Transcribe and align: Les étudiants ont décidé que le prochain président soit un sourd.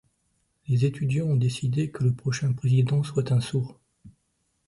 Les 0.67 0.83
étudiants 0.85 1.27
ont 1.27 1.35
décidé 1.35 1.91
que 1.91 2.03
le 2.03 2.11
prochain 2.11 2.53
président 2.53 3.03
soit 3.03 3.31
un 3.31 3.39
sourd. 3.39 3.79